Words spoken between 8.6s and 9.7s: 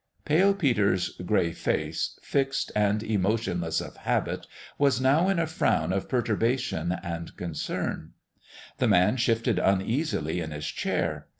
The man shifted